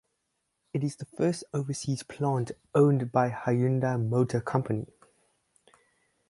[0.73, 4.87] It is the first overseas plant owned by Hyundai Motor Company.